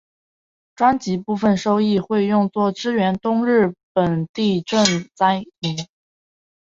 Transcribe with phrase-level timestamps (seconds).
[0.73, 5.77] 专辑部分收益会用作支援东日本地震灾民。